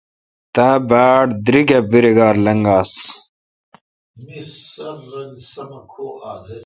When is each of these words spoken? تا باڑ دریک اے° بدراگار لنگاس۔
تا 0.55 0.67
باڑ 0.89 1.21
دریک 1.45 1.69
اے° 1.75 1.79
بدراگار 1.89 2.35
لنگاس۔ 2.45 2.93